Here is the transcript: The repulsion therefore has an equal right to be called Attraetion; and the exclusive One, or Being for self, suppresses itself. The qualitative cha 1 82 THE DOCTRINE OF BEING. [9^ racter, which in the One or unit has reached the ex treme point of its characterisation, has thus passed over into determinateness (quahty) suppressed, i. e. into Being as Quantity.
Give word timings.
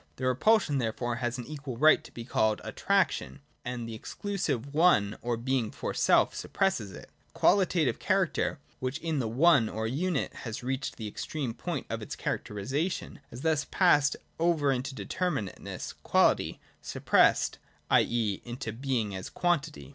The 0.15 0.25
repulsion 0.25 0.79
therefore 0.79 1.17
has 1.17 1.37
an 1.37 1.45
equal 1.45 1.77
right 1.77 2.03
to 2.03 2.11
be 2.11 2.25
called 2.25 2.59
Attraetion; 2.65 3.37
and 3.63 3.87
the 3.87 3.93
exclusive 3.93 4.73
One, 4.73 5.15
or 5.21 5.37
Being 5.37 5.69
for 5.69 5.93
self, 5.93 6.33
suppresses 6.33 6.89
itself. 6.89 7.05
The 7.33 7.39
qualitative 7.39 7.99
cha 7.99 8.07
1 8.15 8.21
82 8.23 8.31
THE 8.31 8.31
DOCTRINE 8.31 8.41
OF 8.41 8.41
BEING. 8.41 8.49
[9^ 8.49 8.57
racter, 8.57 8.57
which 8.79 8.97
in 8.97 9.19
the 9.19 9.27
One 9.27 9.69
or 9.69 9.85
unit 9.87 10.33
has 10.37 10.63
reached 10.63 10.95
the 10.97 11.07
ex 11.07 11.23
treme 11.27 11.55
point 11.55 11.85
of 11.91 12.01
its 12.01 12.15
characterisation, 12.15 13.19
has 13.29 13.41
thus 13.41 13.67
passed 13.69 14.15
over 14.39 14.71
into 14.71 14.95
determinateness 14.95 15.93
(quahty) 16.03 16.57
suppressed, 16.81 17.59
i. 17.91 18.01
e. 18.01 18.41
into 18.43 18.73
Being 18.73 19.13
as 19.13 19.29
Quantity. 19.29 19.89